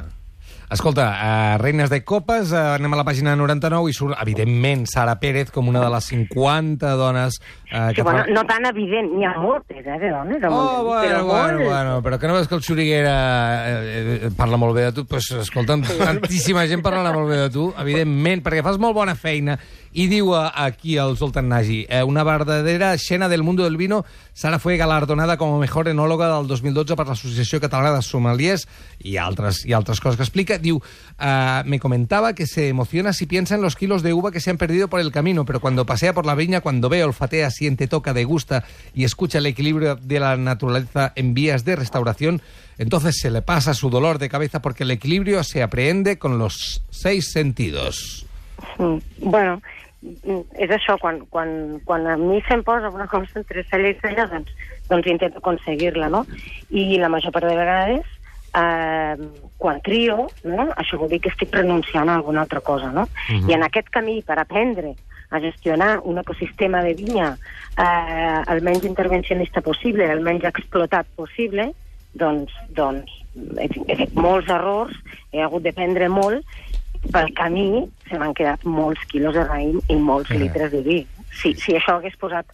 Escolta, 0.69 1.57
uh, 1.57 1.63
Reines 1.63 1.89
de 1.89 2.05
Copes, 2.05 2.51
uh, 2.53 2.75
anem 2.77 2.93
a 2.93 2.99
la 3.01 3.05
pàgina 3.07 3.33
99 3.41 3.89
i 3.89 3.95
surt, 3.97 4.19
evidentment, 4.21 4.83
Sara 4.91 5.15
Pérez 5.17 5.49
com 5.49 5.71
una 5.71 5.81
de 5.81 5.89
les 5.95 6.09
50 6.13 6.91
dones 7.01 7.39
uh, 7.73 7.89
Que, 7.97 8.05
bueno, 8.05 8.27
no 8.29 8.43
tan 8.45 8.69
evident, 8.69 9.09
n'hi 9.17 9.25
ha 9.25 9.33
moltes, 9.41 9.81
eh, 9.81 9.97
de 10.03 10.11
dones. 10.13 10.45
Oh, 10.45 10.53
món, 10.53 10.85
bueno, 10.91 11.01
però 11.07 11.25
bueno, 11.25 11.59
molt. 11.59 11.71
bueno, 11.71 11.97
però 12.05 12.19
que 12.21 12.29
no 12.29 12.37
veus 12.37 12.49
que 12.49 12.59
el 12.59 12.63
Xuriguera 12.63 13.17
eh, 13.65 14.21
eh, 14.29 14.31
parla 14.37 14.61
molt 14.61 14.77
bé 14.77 14.91
de 14.91 14.93
tu? 14.93 15.07
Pues, 15.09 15.31
escolta'm, 15.41 15.87
tantíssima 15.89 16.67
gent 16.69 16.85
parla 16.85 17.17
molt 17.17 17.33
bé 17.33 17.41
de 17.47 17.51
tu, 17.55 17.71
evidentment, 17.81 18.45
perquè 18.45 18.61
fas 18.67 18.77
molt 18.77 18.97
bona 18.99 19.17
feina. 19.17 19.57
I 19.97 20.05
diu 20.13 20.35
eh, 20.37 20.45
aquí 20.69 20.99
el 21.01 21.17
Zoltan 21.17 21.49
Nagy, 21.49 21.87
eh, 21.89 22.05
una 22.05 22.29
verdadera 22.29 22.93
escena 22.93 23.33
del 23.33 23.43
mundo 23.43 23.65
del 23.65 23.81
vino, 23.81 24.05
Sara 24.39 24.61
fue 24.61 24.77
galardonada 24.77 25.37
como 25.37 25.59
mejor 25.59 25.89
enóloga 25.89 26.29
del 26.37 26.47
2012 26.47 26.95
per 26.95 27.09
l'Associació 27.09 27.59
Catalana 27.59 27.97
de 27.97 28.05
Sommeliers 28.07 28.69
i 29.03 29.17
altres, 29.19 29.65
i 29.67 29.73
altres 29.75 29.99
que 29.99 30.13
explica. 30.15 30.61
Diu, 30.63 30.79
eh, 30.79 31.63
me 31.67 31.81
comentaba 31.83 32.31
que 32.39 32.47
se 32.47 32.69
emociona 32.69 33.13
si 33.13 33.27
piensa 33.27 33.57
en 33.57 33.63
los 33.63 33.75
kilos 33.75 34.05
de 34.05 34.13
uva 34.13 34.31
que 34.31 34.39
se 34.39 34.51
han 34.51 34.57
perdido 34.57 34.87
por 34.87 35.01
el 35.01 35.11
camino, 35.11 35.45
pero 35.45 35.59
cuando 35.59 35.85
pasea 35.85 36.15
por 36.15 36.25
la 36.25 36.37
viña, 36.37 36.61
cuando 36.61 36.89
ve, 36.89 37.03
olfatea, 37.03 37.51
siente, 37.51 37.89
toca, 37.89 38.15
degusta 38.15 38.63
y 38.95 39.03
escucha 39.03 39.39
el 39.39 39.47
equilibrio 39.47 39.97
de 39.97 40.21
la 40.21 40.37
naturaleza 40.37 41.13
en 41.17 41.35
vías 41.35 41.65
de 41.65 41.75
restauración, 41.75 42.41
entonces 42.79 43.19
se 43.19 43.33
le 43.33 43.43
pasa 43.43 43.75
su 43.75 43.91
dolor 43.91 44.21
de 44.21 44.29
cabeza 44.29 44.63
porque 44.63 44.85
el 44.85 44.93
equilibrio 44.93 45.43
se 45.43 45.65
aprehende 45.65 46.17
con 46.21 46.39
los 46.39 46.85
seis 46.91 47.33
sentidos. 47.33 48.25
Mm, 48.79 48.99
bueno, 49.19 49.61
és 50.03 50.71
això, 50.71 50.95
quan, 51.03 51.25
quan, 51.31 51.81
quan 51.85 52.07
a 52.07 52.17
mi 52.21 52.39
se'm 52.47 52.63
posa 52.67 52.91
una 52.95 53.09
cosa 53.11 53.41
entre 53.41 53.65
cella 53.67 53.91
i 53.91 53.97
cella, 53.99 54.29
doncs, 54.31 54.53
doncs 54.89 55.09
intento 55.11 55.43
aconseguir-la, 55.43 56.09
no? 56.13 56.25
I 56.71 57.01
la 57.03 57.11
major 57.11 57.35
part 57.35 57.49
de 57.49 57.57
vegades, 57.59 58.07
eh, 58.55 59.17
quan 59.59 59.81
trio, 59.83 60.29
no? 60.45 60.69
això 60.77 60.99
vol 61.01 61.11
dir 61.11 61.21
que 61.25 61.33
estic 61.33 61.55
renunciant 61.55 62.09
a 62.09 62.19
alguna 62.21 62.47
altra 62.47 62.61
cosa, 62.61 62.93
no? 62.95 63.09
I 63.29 63.57
en 63.57 63.67
aquest 63.67 63.91
camí, 63.91 64.21
per 64.23 64.39
aprendre 64.39 64.95
a 65.31 65.41
gestionar 65.41 65.99
un 66.05 66.19
ecosistema 66.19 66.81
de 66.83 66.95
vinya 66.95 67.37
eh, 67.77 68.41
el 68.55 68.63
menys 68.63 68.87
intervencionista 68.89 69.61
possible, 69.61 70.07
el 70.07 70.23
menys 70.25 70.47
explotat 70.49 71.11
possible, 71.17 71.73
doncs, 72.15 72.55
doncs 72.71 73.13
he, 73.59 73.69
he 73.69 73.97
fet 73.99 74.15
molts 74.17 74.49
errors, 74.51 74.95
he 75.33 75.43
hagut 75.45 75.67
de 75.67 75.75
prendre 75.77 76.09
molt, 76.09 76.47
pel 77.13 77.33
camí 77.35 77.87
se 78.09 78.19
m'han 78.19 78.35
quedat 78.35 78.65
molts 78.65 79.05
quilos 79.11 79.35
de 79.35 79.45
raïm 79.45 79.81
i 79.89 79.97
molts 79.97 80.31
Eh. 80.31 80.39
litres 80.39 80.73
de 80.73 80.83
vi. 80.83 81.07
Si, 81.33 81.55
si 81.55 81.73
això 81.77 81.99
hagués 81.99 82.17
posat 82.17 82.47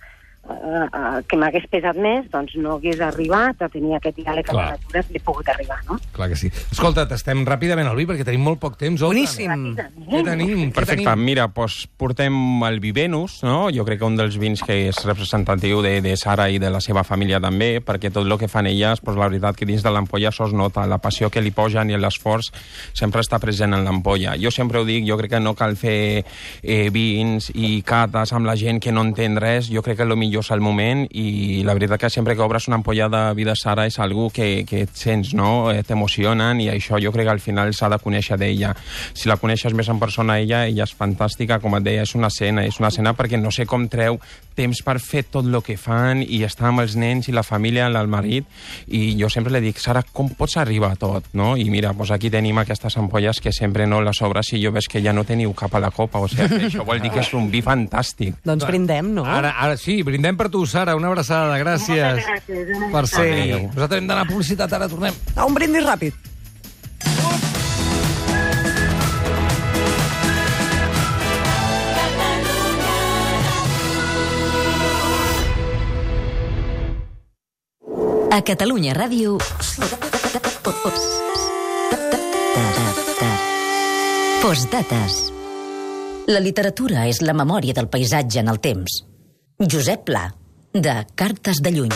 eh, 0.50 0.84
eh, 0.84 1.22
que 1.28 1.38
m'hagués 1.40 1.66
pesat 1.72 1.98
més, 2.00 2.26
doncs 2.32 2.56
no 2.60 2.76
hagués 2.76 3.00
arribat 3.04 3.62
a 3.64 3.68
tenir 3.72 3.96
aquest 3.98 4.18
diàleg 4.18 4.50
amb 4.50 4.60
la 4.60 4.66
natura 4.74 5.02
que 5.08 5.18
he 5.18 5.22
pogut 5.24 5.48
arribar, 5.52 5.78
no? 5.88 5.98
Clar 6.14 6.28
que 6.32 6.38
sí. 6.38 6.50
Escolta, 6.72 7.06
estem 7.14 7.44
ràpidament 7.46 7.88
al 7.88 7.98
vi 7.98 8.06
perquè 8.08 8.26
tenim 8.26 8.44
molt 8.46 8.60
poc 8.62 8.78
temps. 8.80 9.02
Boníssim. 9.04 9.74
Què 9.76 10.22
tenim? 10.26 10.66
Perfecte, 10.74 11.04
tenim? 11.04 11.24
mira, 11.24 11.48
doncs 11.54 11.84
portem 12.00 12.36
el 12.68 12.80
vi 12.82 12.92
Venus, 12.96 13.40
no? 13.46 13.68
jo 13.74 13.84
crec 13.86 14.00
que 14.02 14.08
un 14.08 14.18
dels 14.18 14.38
vins 14.40 14.62
que 14.64 14.76
és 14.88 15.00
representatiu 15.06 15.82
de, 15.84 15.96
de 16.04 16.16
Sara 16.20 16.48
i 16.50 16.60
de 16.62 16.70
la 16.72 16.82
seva 16.84 17.04
família 17.06 17.40
també, 17.42 17.78
perquè 17.84 18.12
tot 18.12 18.26
el 18.26 18.38
que 18.40 18.50
fan 18.50 18.68
elles, 18.70 19.02
doncs 19.04 19.18
la 19.18 19.28
veritat 19.28 19.58
que 19.58 19.68
dins 19.68 19.84
de 19.84 19.92
l'ampolla 19.92 20.32
sos 20.34 20.54
nota, 20.54 20.86
la 20.90 21.00
passió 21.02 21.30
que 21.30 21.42
li 21.44 21.54
posen 21.54 21.90
i 21.90 21.98
l'esforç 21.98 22.50
sempre 22.92 23.22
està 23.24 23.40
present 23.42 23.74
en 23.76 23.84
l'ampolla. 23.86 24.36
Jo 24.40 24.52
sempre 24.54 24.80
ho 24.80 24.86
dic, 24.88 25.06
jo 25.08 25.18
crec 25.20 25.36
que 25.36 25.42
no 25.42 25.54
cal 25.58 25.76
fer 25.78 26.24
eh, 26.62 26.88
vins 26.94 27.50
i 27.54 27.80
cates 27.86 28.34
amb 28.34 28.48
la 28.48 28.56
gent 28.58 28.80
que 28.82 28.92
no 28.92 29.04
entén 29.06 29.38
res, 29.40 29.70
jo 29.72 29.82
crec 29.82 30.00
que 30.00 30.06
el 30.06 30.16
millor 30.18 30.33
és 30.42 30.50
el 30.54 30.62
moment 30.64 31.04
i 31.10 31.62
la 31.66 31.74
veritat 31.76 32.00
que 32.00 32.10
sempre 32.10 32.34
que 32.34 32.42
obres 32.42 32.68
una 32.68 32.78
ampolla 32.80 33.08
de 33.12 33.22
vi 33.36 33.44
de 33.46 33.54
Sara 33.58 33.86
és 33.86 33.98
algú 34.02 34.30
que, 34.34 34.64
que 34.66 34.84
et 34.86 34.96
sents, 34.98 35.34
no? 35.36 35.70
Eh, 35.70 35.82
T'emocionen 35.86 36.60
i 36.64 36.70
això 36.72 36.98
jo 37.02 37.12
crec 37.12 37.28
que 37.28 37.36
al 37.36 37.42
final 37.44 37.74
s'ha 37.74 37.90
de 37.92 38.00
conèixer 38.02 38.38
d'ella. 38.40 38.74
Si 39.12 39.28
la 39.28 39.38
coneixes 39.40 39.74
més 39.76 39.88
en 39.92 40.00
persona, 40.02 40.38
ella, 40.40 40.64
ella 40.66 40.88
és 40.88 40.94
fantàstica, 40.96 41.60
com 41.62 41.76
et 41.78 41.86
deia, 41.86 42.02
és 42.02 42.14
una 42.18 42.32
escena, 42.32 42.64
és 42.66 42.80
una 42.80 42.90
escena 42.92 43.14
perquè 43.14 43.40
no 43.40 43.52
sé 43.54 43.66
com 43.66 43.88
treu 43.88 44.18
temps 44.54 44.80
per 44.86 44.98
fer 45.02 45.24
tot 45.30 45.46
el 45.46 45.60
que 45.66 45.76
fan 45.80 46.22
i 46.22 46.42
estar 46.46 46.68
amb 46.70 46.84
els 46.84 46.94
nens 46.96 47.28
i 47.28 47.34
la 47.34 47.42
família, 47.42 47.88
el 47.90 48.10
marit, 48.10 48.46
i 48.86 49.14
jo 49.18 49.28
sempre 49.32 49.52
li 49.54 49.62
dic, 49.64 49.80
Sara, 49.82 50.04
com 50.14 50.30
pots 50.38 50.56
arribar 50.62 50.92
a 50.94 50.98
tot, 51.00 51.26
no? 51.34 51.54
I 51.58 51.66
mira, 51.70 51.92
doncs 51.92 52.14
aquí 52.14 52.30
tenim 52.30 52.58
aquestes 52.62 52.96
ampolles 53.00 53.40
que 53.42 53.52
sempre 53.52 53.86
no 53.90 54.00
les 54.04 54.22
obres 54.22 54.52
i 54.54 54.62
jo 54.62 54.72
veig 54.74 54.88
que 54.90 55.02
ja 55.04 55.12
no 55.12 55.26
teniu 55.26 55.52
cap 55.58 55.74
a 55.74 55.82
la 55.82 55.90
copa, 55.94 56.22
o 56.22 56.30
sigui, 56.30 56.68
això 56.68 56.86
vol 56.86 57.02
dir 57.02 57.10
que 57.14 57.22
és 57.24 57.32
un 57.34 57.50
vi 57.50 57.62
fantàstic. 57.66 58.38
Doncs 58.46 58.66
brindem, 58.68 59.10
no? 59.18 59.26
Ara, 59.26 59.54
ara 59.60 59.76
sí, 59.80 60.00
brindem 60.06 60.23
per 60.32 60.48
tu, 60.48 60.64
Sara. 60.64 60.94
Una 60.96 61.10
abraçada, 61.12 61.58
gràcies. 61.60 62.16
Moltes 62.16 62.30
gràcies, 62.30 62.76
una 62.78 62.88
Per 62.94 63.04
ser... 63.10 63.32
Adéu. 63.44 63.66
Nosaltres 63.74 64.00
hem 64.00 64.06
d'anar 64.08 64.22
a 64.24 64.30
publicitat, 64.30 64.72
ara 64.72 64.88
tornem. 64.88 65.18
Ah, 65.36 65.44
un 65.44 65.52
brindis 65.52 65.84
ràpid. 65.84 66.16
A 78.34 78.40
Catalunya 78.42 78.96
Ràdio... 78.96 79.36
Postdates. 84.42 85.14
La 86.26 86.40
literatura 86.40 87.06
és 87.06 87.20
la 87.22 87.36
memòria 87.36 87.76
del 87.76 87.86
paisatge 87.92 88.42
en 88.42 88.50
el 88.50 88.58
temps. 88.64 89.04
Josep 89.58 90.02
Pla, 90.02 90.34
de 90.72 91.06
Cartes 91.14 91.58
de 91.62 91.70
Lluny. 91.70 91.92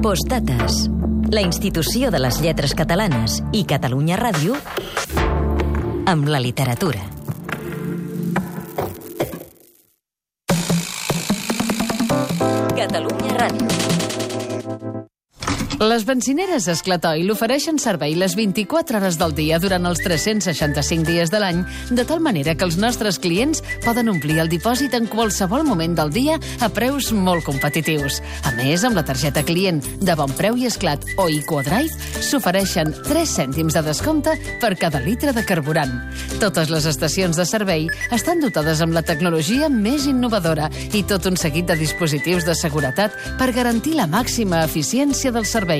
Postdates. 0.00 0.88
La 1.32 1.40
institució 1.42 2.12
de 2.14 2.20
les 2.22 2.38
lletres 2.38 2.76
catalanes 2.78 3.40
i 3.50 3.64
Catalunya 3.66 4.14
Ràdio 4.20 4.54
amb 6.06 6.30
la 6.30 6.38
literatura. 6.38 7.02
Catalunya 12.78 13.40
Ràdio. 13.42 13.73
Les 15.84 16.04
benzineres 16.08 16.64
Esclatoi 16.70 17.26
l'ofereixen 17.28 17.76
servei 17.82 18.14
les 18.16 18.32
24 18.38 18.96
hores 18.96 19.18
del 19.20 19.34
dia 19.36 19.58
durant 19.60 19.84
els 19.84 19.98
365 20.00 21.04
dies 21.04 21.28
de 21.28 21.40
l'any, 21.42 21.58
de 21.90 22.06
tal 22.08 22.22
manera 22.24 22.54
que 22.56 22.64
els 22.64 22.78
nostres 22.80 23.18
clients 23.20 23.60
poden 23.84 24.08
omplir 24.08 24.38
el 24.40 24.48
dipòsit 24.48 24.94
en 24.96 25.04
qualsevol 25.12 25.66
moment 25.68 25.92
del 25.98 26.12
dia 26.14 26.38
a 26.64 26.70
preus 26.72 27.10
molt 27.12 27.44
competitius. 27.44 28.22
A 28.48 28.54
més, 28.56 28.86
amb 28.86 28.96
la 28.96 29.04
targeta 29.04 29.42
client 29.44 29.82
de 30.00 30.14
Bon 30.16 30.32
Preu 30.38 30.56
i 30.56 30.70
Esclat 30.70 31.04
o 31.20 31.26
Equodrive 31.28 31.92
s'ofereixen 32.30 32.94
3 33.02 33.36
cèntims 33.42 33.76
de 33.76 33.84
descompte 33.84 34.38
per 34.64 34.72
cada 34.80 35.02
litre 35.04 35.36
de 35.36 35.44
carburant. 35.44 35.92
Totes 36.40 36.72
les 36.72 36.88
estacions 36.88 37.36
de 37.36 37.44
servei 37.44 37.90
estan 38.14 38.40
dotades 38.40 38.80
amb 38.80 38.96
la 38.96 39.04
tecnologia 39.04 39.68
més 39.68 40.08
innovadora 40.08 40.72
i 40.96 41.04
tot 41.04 41.28
un 41.28 41.36
seguit 41.36 41.68
de 41.68 41.76
dispositius 41.76 42.48
de 42.48 42.56
seguretat 42.56 43.20
per 43.36 43.52
garantir 43.52 43.98
la 44.00 44.08
màxima 44.08 44.64
eficiència 44.64 45.34
del 45.34 45.44
servei. 45.44 45.73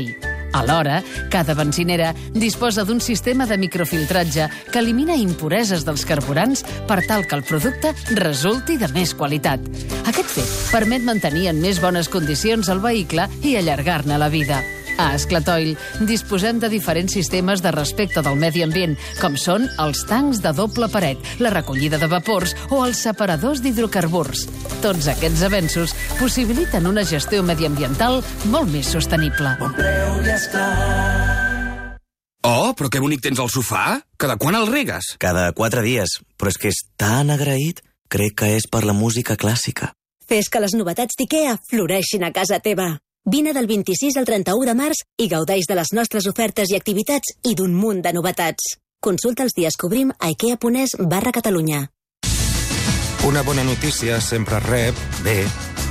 Alhora, 0.54 1.00
cada 1.30 1.54
benzinera 1.58 2.12
disposa 2.32 2.84
d'un 2.86 3.00
sistema 3.02 3.46
de 3.46 3.58
microfiltratge 3.58 4.46
que 4.70 4.78
elimina 4.78 5.16
impureses 5.18 5.82
dels 5.86 6.06
carburants 6.06 6.62
per 6.86 7.00
tal 7.08 7.26
que 7.26 7.34
el 7.34 7.42
producte 7.46 7.90
resulti 8.14 8.78
de 8.78 8.90
més 8.94 9.16
qualitat. 9.18 9.66
Aquest 10.06 10.30
fet 10.36 10.54
permet 10.70 11.02
mantenir 11.02 11.48
en 11.50 11.60
més 11.64 11.82
bones 11.82 12.08
condicions 12.08 12.70
el 12.70 12.82
vehicle 12.84 13.26
i 13.42 13.58
allargar-ne 13.58 14.20
la 14.20 14.30
vida. 14.30 14.62
A 14.98 15.14
Esclatoil 15.16 15.74
disposem 16.06 16.60
de 16.62 16.70
diferents 16.70 17.12
sistemes 17.16 17.62
de 17.62 17.72
respecte 17.74 18.22
del 18.22 18.38
medi 18.38 18.62
ambient, 18.62 18.94
com 19.20 19.34
són 19.40 19.66
els 19.82 20.04
tancs 20.08 20.40
de 20.44 20.52
doble 20.54 20.88
paret, 20.92 21.18
la 21.42 21.50
recollida 21.54 21.98
de 21.98 22.08
vapors 22.10 22.54
o 22.70 22.84
els 22.86 23.02
separadors 23.06 23.62
d'hidrocarburs. 23.64 24.46
Tots 24.84 25.08
aquests 25.10 25.42
avenços 25.46 25.94
possibiliten 26.20 26.86
una 26.86 27.04
gestió 27.04 27.42
mediambiental 27.42 28.20
molt 28.52 28.70
més 28.70 28.92
sostenible. 28.94 29.56
Oh, 32.44 32.74
però 32.76 32.90
que 32.92 33.00
bonic 33.00 33.22
tens 33.24 33.40
el 33.40 33.48
sofà! 33.48 34.02
Cada 34.20 34.36
quan 34.36 34.54
el 34.58 34.68
regues? 34.68 35.14
Cada 35.18 35.48
quatre 35.56 35.82
dies, 35.82 36.18
però 36.36 36.52
és 36.52 36.60
que 36.60 36.70
és 36.70 36.82
tan 37.00 37.32
agraït, 37.32 37.80
crec 38.12 38.36
que 38.42 38.50
és 38.58 38.68
per 38.70 38.84
la 38.84 38.92
música 38.92 39.38
clàssica. 39.40 39.94
Fes 40.28 40.48
que 40.52 40.60
les 40.60 40.76
novetats 40.76 41.16
d'IKEA 41.18 41.56
floreixin 41.70 42.24
a 42.24 42.32
casa 42.36 42.60
teva. 42.60 42.92
Vine 43.26 43.54
del 43.54 43.66
26 43.66 44.18
al 44.18 44.26
31 44.26 44.66
de 44.68 44.74
març 44.76 44.98
i 45.16 45.30
gaudeix 45.32 45.64
de 45.64 45.76
les 45.78 45.94
nostres 45.96 46.26
ofertes 46.28 46.68
i 46.68 46.76
activitats 46.76 47.32
i 47.48 47.54
d'un 47.56 47.72
munt 47.72 48.02
de 48.04 48.10
novetats. 48.12 48.74
Consulta 49.00 49.46
els 49.46 49.54
dies 49.56 49.78
que 49.80 49.86
obrim 49.88 50.10
a 50.18 50.28
ikea.es 50.28 50.92
barra 51.00 51.32
Catalunya. 51.32 51.86
Una 53.24 53.40
bona 53.40 53.64
notícia 53.64 54.20
sempre 54.20 54.58
rep 54.60 54.98
bé, 55.24 55.38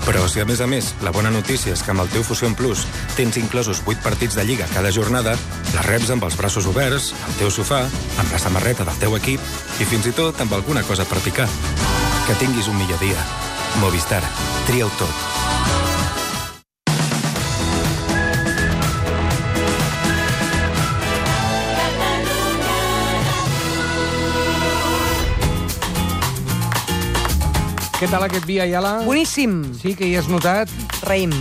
però 0.06 0.28
si 0.30 0.44
a 0.44 0.46
més 0.46 0.62
a 0.62 0.68
més 0.70 0.92
la 1.02 1.10
bona 1.10 1.32
notícia 1.34 1.74
és 1.74 1.82
que 1.82 1.90
amb 1.90 2.04
el 2.06 2.12
teu 2.14 2.22
Fusion 2.22 2.54
Plus 2.54 2.86
tens 3.18 3.40
inclosos 3.42 3.82
8 3.82 4.06
partits 4.06 4.38
de 4.38 4.46
Lliga 4.46 4.70
cada 4.70 4.92
jornada, 4.94 5.34
la 5.74 5.86
reps 5.90 6.12
amb 6.14 6.30
els 6.30 6.38
braços 6.38 6.70
oberts, 6.70 7.16
al 7.26 7.40
teu 7.42 7.50
sofà, 7.50 7.82
amb 8.22 8.30
la 8.30 8.44
samarreta 8.44 8.86
del 8.86 9.00
teu 9.02 9.18
equip 9.18 9.82
i 9.82 9.90
fins 9.90 10.06
i 10.06 10.14
tot 10.14 10.38
amb 10.46 10.54
alguna 10.54 10.86
cosa 10.86 11.10
per 11.10 11.24
picar. 11.26 11.50
Que 12.30 12.38
tinguis 12.38 12.70
un 12.70 12.78
millor 12.78 13.02
dia. 13.02 13.26
Movistar. 13.82 14.22
Tria-ho 14.70 14.94
tot. 15.02 15.43
Què 28.04 28.10
tal 28.12 28.26
aquest 28.26 28.44
vi, 28.44 28.58
Ayala? 28.60 28.98
Boníssim. 29.08 29.62
Sí, 29.80 29.96
que 29.96 30.04
hi 30.10 30.18
has 30.20 30.28
notat? 30.28 30.68
Raïm. 31.08 31.32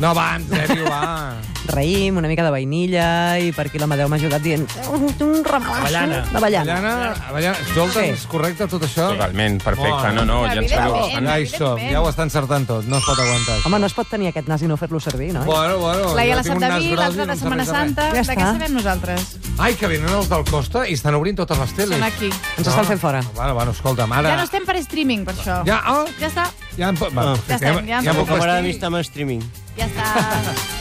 No, 0.00 0.10
abans, 0.14 0.48
Debbie, 0.48 0.80
va. 0.88 1.34
Raïm, 1.70 2.16
una 2.16 2.26
mica 2.26 2.42
de 2.42 2.50
vainilla, 2.50 3.36
i 3.38 3.50
per 3.54 3.66
aquí 3.68 3.78
l'Amadeu 3.78 4.08
m'ha 4.10 4.16
ajudat 4.16 4.40
dient 4.42 4.62
un, 4.90 5.02
un 5.22 5.42
ramat. 5.44 5.82
Avellana. 5.84 6.22
D'avellana. 6.32 6.76
Avellana, 6.78 7.26
Avellana. 7.28 7.66
Zoltan, 7.76 8.08
és 8.16 8.24
correcte 8.26 8.66
tot 8.72 8.82
això? 8.88 9.10
Totalment, 9.12 9.58
perfecte. 9.62 10.08
No, 10.16 10.24
no, 10.26 10.38
ja 10.48 10.56
ens 10.62 10.72
sabeu 10.72 10.96
bastant. 10.96 11.28
Ja 11.28 11.36
hi 11.38 11.46
som, 11.52 11.82
ja 11.92 12.00
ho 12.00 12.08
està 12.10 12.24
encertant 12.26 12.64
tot, 12.66 12.88
no 12.90 12.96
es 12.98 13.04
pot 13.06 13.20
aguantar. 13.22 13.58
Home, 13.68 13.78
no 13.84 13.90
es 13.92 13.94
pot 14.00 14.08
tenir 14.10 14.30
aquest 14.32 14.48
nas 14.50 14.64
i 14.64 14.70
no 14.72 14.78
fer-lo 14.80 14.98
servir, 15.04 15.28
no? 15.36 15.44
Bueno, 15.44 15.76
bueno. 15.84 16.14
La 16.16 16.24
jo 16.24 16.32
Iala 16.32 16.46
tinc 16.48 16.56
un 16.56 16.64
nas 16.64 16.72
Santaví, 16.72 16.90
gros 16.90 16.96
i 16.96 17.00
l'altra 17.04 17.20
no 17.20 17.28
de 17.28 17.36
em 17.36 17.44
Setmana 17.44 17.68
serveix 17.68 17.94
de 17.94 18.00
res. 18.00 18.00
Santa. 18.00 18.08
Ja 18.08 18.24
de 18.24 18.24
què 18.24 18.40
està. 18.40 18.50
sabem 18.56 18.76
nosaltres? 18.80 19.30
Ai, 19.60 19.72
que 19.76 19.92
venen 19.94 20.16
els 20.16 20.32
del 20.32 20.44
Costa 20.50 20.86
i 20.88 20.96
estan 20.96 21.20
obrint 21.20 21.36
totes 21.44 21.60
les 21.60 21.76
teles. 21.76 21.94
Són 22.00 22.08
aquí. 22.08 22.32
Ens 22.56 22.66
estan 22.72 22.88
fent 22.88 23.04
fora. 23.04 23.22
Bueno, 23.36 23.54
bueno, 23.54 23.76
escolta'm, 23.76 24.16
ara... 24.16 24.32
Ja 24.32 24.40
no 24.40 24.48
estem 24.48 24.64
per 24.66 24.80
streaming, 24.80 25.28
per 25.28 25.36
això. 25.36 25.60
Ja, 25.68 25.82
oh, 25.92 26.06
Ja 26.18 26.32
està. 26.32 26.48
ja 26.80 26.88
em... 26.88 26.98
Va, 26.98 27.34
Ja 27.46 27.60
estem, 27.60 27.84
ja 27.86 28.00
em 28.00 28.08
ja 28.08 28.10
em 28.10 28.16
El 28.16 28.22
puc 28.24 28.32
camarada 28.32 28.62
vestir. 28.64 28.80
està 28.80 28.88
amb 28.90 29.04
streaming. 29.04 29.44
Ja 29.80 29.86
està. 29.86 30.79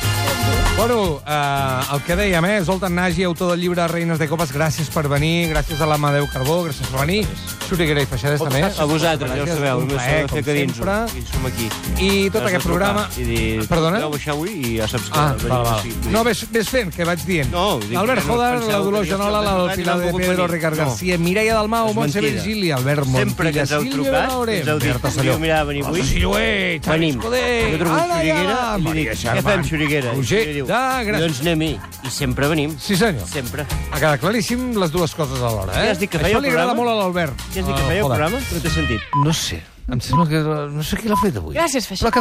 Bueno, 0.80 1.22
eh, 1.28 1.94
el 1.94 2.02
que 2.08 2.16
dèiem, 2.16 2.46
eh? 2.46 2.64
Zoltan 2.64 2.96
Nagy, 2.96 3.26
autor 3.28 3.52
del 3.52 3.60
llibre 3.60 3.86
Reines 3.92 4.18
de 4.18 4.30
Copes, 4.32 4.54
gràcies 4.56 4.88
per 4.88 5.10
venir, 5.12 5.50
gràcies 5.52 5.82
a 5.84 5.88
l'Amadeu 5.92 6.24
Carbó, 6.32 6.62
gràcies 6.70 6.88
per 6.88 7.02
venir. 7.02 7.26
Xuriguera 7.68 8.02
i 8.02 8.08
Feixades 8.08 8.40
també. 8.40 8.62
A 8.64 8.86
vosaltres, 8.88 9.34
ja 9.36 9.44
ho 9.44 9.48
sabeu, 9.50 9.82
un 9.84 9.90
plaer, 9.92 10.22
fer 10.22 10.30
com 10.32 10.46
que 10.48 10.56
dins. 10.56 10.80
I 10.80 11.24
som 11.28 11.50
aquí. 11.50 11.68
I 12.00 12.30
tot 12.32 12.48
aquest 12.48 12.64
programa... 12.64 13.04
I 13.20 13.26
dir, 13.28 13.42
Perdona? 13.68 14.00
Baixar 14.08 14.38
avui 14.38 14.56
i 14.56 14.78
ja 14.78 14.88
saps 14.88 15.10
que... 15.12 15.20
Ah, 15.20 15.36
val. 15.44 15.68
així. 15.76 15.92
No, 16.16 16.24
ves, 16.24 16.46
ves 16.50 16.72
fent, 16.72 16.94
que 16.96 17.06
vaig 17.06 17.28
dient. 17.28 17.52
No, 17.52 17.66
dic 17.84 18.00
Joder, 18.00 18.16
penseu 18.24 18.40
la 18.40 18.80
Dolors 18.88 19.12
jo 19.12 19.18
Genola, 19.20 19.44
la 19.44 19.76
Pilar 19.76 19.98
de 20.00 20.14
Pedro. 20.16 20.48
Ricard. 20.48 20.80
García, 20.80 21.20
Mireia 21.20 21.60
Dalmau, 21.60 21.92
Montse. 21.94 22.24
Virgili, 22.24 22.72
Albert 22.72 23.04
Sempre 23.04 23.52
que 23.52 23.60
Montilla, 23.60 23.68
ens 23.68 23.76
heu 23.76 23.86
trucat, 23.92 24.32
ens 24.32 24.72
heu 24.72 24.80
dit, 24.80 24.88
Berta 24.88 25.12
Salló. 25.12 25.36
podríeu 25.36 25.40
mirar 25.44 25.60
a 25.60 25.70
venir 25.70 25.86
avui? 25.86 26.08
Xavi 26.08 26.80
Venim. 26.88 27.20
Escudé, 27.20 27.78
Jo 27.78 27.94
Anna 28.00 28.78
Maria 28.80 29.14
dic, 29.14 29.28
què 29.28 29.44
fem, 29.44 29.68
Xuriguera? 29.68 30.16
Roger 30.16 30.69
de 30.70 31.08
Gràcia. 31.10 31.26
Doncs 31.26 31.42
anem-hi. 31.46 31.72
I 32.06 32.14
sempre 32.14 32.50
venim. 32.52 32.76
Sí, 32.82 32.98
senyor. 33.00 33.26
Sempre. 33.30 33.66
Ha 33.90 33.98
quedat 33.98 34.22
claríssim 34.22 34.70
les 34.78 34.94
dues 34.94 35.16
coses 35.18 35.42
alhora, 35.42 35.74
eh? 35.74 35.90
Ja 35.90 35.96
has 35.96 36.00
dit 36.02 36.12
que 36.12 36.22
feia 36.22 36.36
Això 36.38 36.44
li 36.46 36.54
agrada 36.54 36.78
molt 36.78 36.94
a 36.94 36.96
l'Albert. 37.02 37.36
Què 37.50 37.64
has 37.64 37.68
dit 37.68 37.76
que 37.76 37.90
feia 37.90 38.06
el 38.06 38.08
programa? 38.14 38.40
No 38.40 38.64
t'he 38.64 38.74
sentit. 38.78 39.20
No 39.26 39.36
sé. 39.36 39.62
Em 39.90 40.02
sembla 40.06 40.28
que... 40.30 40.40
No 40.70 40.84
sé 40.86 41.00
qui 41.02 41.10
l'ha 41.10 41.18
fet 41.18 41.38
avui. 41.42 41.56
Gràcies. 41.58 41.88
Però 41.90 41.98
quedat 41.98 42.14